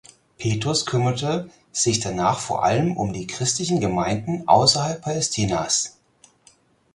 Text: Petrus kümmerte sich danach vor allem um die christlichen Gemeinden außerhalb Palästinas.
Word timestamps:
Petrus 0.39 0.87
kümmerte 0.87 1.51
sich 1.71 1.99
danach 1.99 2.39
vor 2.39 2.63
allem 2.63 2.97
um 2.97 3.13
die 3.13 3.27
christlichen 3.27 3.79
Gemeinden 3.79 4.47
außerhalb 4.47 4.99
Palästinas. 5.03 5.99